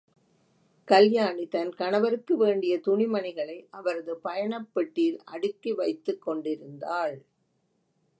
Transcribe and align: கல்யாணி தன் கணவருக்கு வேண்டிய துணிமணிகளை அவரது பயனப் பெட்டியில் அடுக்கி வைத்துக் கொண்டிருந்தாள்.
கல்யாணி 0.87 1.47
தன் 1.47 1.73
கணவருக்கு 1.73 2.37
வேண்டிய 2.37 2.79
துணிமணிகளை 2.87 3.67
அவரது 3.69 4.17
பயனப் 4.17 4.73
பெட்டியில் 4.73 5.19
அடுக்கி 5.23 5.73
வைத்துக் 5.73 6.21
கொண்டிருந்தாள். 6.21 7.15